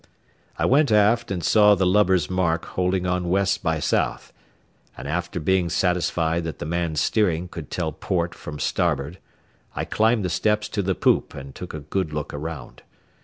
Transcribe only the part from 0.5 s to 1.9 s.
I went aft and saw the